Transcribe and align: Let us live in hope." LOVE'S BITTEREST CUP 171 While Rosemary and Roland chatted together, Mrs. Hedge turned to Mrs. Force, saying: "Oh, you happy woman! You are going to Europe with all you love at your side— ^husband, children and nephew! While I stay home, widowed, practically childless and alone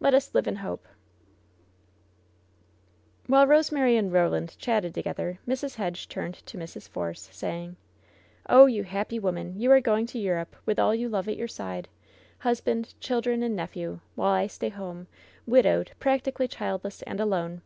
Let 0.00 0.14
us 0.14 0.34
live 0.34 0.48
in 0.48 0.56
hope." 0.56 0.88
LOVE'S 3.28 3.28
BITTEREST 3.28 3.68
CUP 3.72 4.08
171 4.08 4.08
While 4.08 4.08
Rosemary 4.08 4.08
and 4.08 4.10
Roland 4.10 4.58
chatted 4.58 4.94
together, 4.94 5.38
Mrs. 5.46 5.74
Hedge 5.74 6.08
turned 6.08 6.36
to 6.46 6.56
Mrs. 6.56 6.88
Force, 6.88 7.28
saying: 7.30 7.76
"Oh, 8.48 8.64
you 8.64 8.84
happy 8.84 9.18
woman! 9.18 9.60
You 9.60 9.70
are 9.72 9.82
going 9.82 10.06
to 10.06 10.18
Europe 10.18 10.56
with 10.64 10.78
all 10.78 10.94
you 10.94 11.10
love 11.10 11.28
at 11.28 11.36
your 11.36 11.46
side— 11.46 11.88
^husband, 12.42 12.94
children 13.00 13.42
and 13.42 13.54
nephew! 13.54 14.00
While 14.14 14.32
I 14.32 14.46
stay 14.46 14.70
home, 14.70 15.08
widowed, 15.46 15.92
practically 15.98 16.48
childless 16.48 17.02
and 17.02 17.20
alone 17.20 17.60